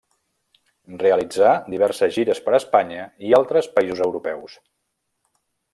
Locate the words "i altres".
3.29-3.69